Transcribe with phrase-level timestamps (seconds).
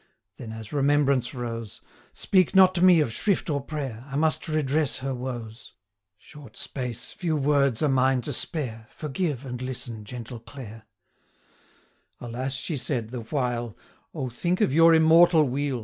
[0.37, 1.79] Then, as remembrance rose,
[2.11, 4.03] 'Speak not to me of shrift or prayer!
[4.09, 5.73] I must redress her woes.
[6.17, 10.87] Short space, few words, are mine to spare 940 Forgive and listen, gentle Clare!'
[12.19, 13.77] 'Alas!' she said, 'the while,
[14.15, 15.79] O, think of your immortal weal!